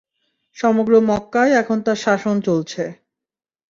সমগ্র 0.57 0.93
মক্কায় 1.09 1.53
এখন 1.53 1.77
তার 1.85 1.97
শাসন 1.97 2.35
চলছে। 2.39 2.83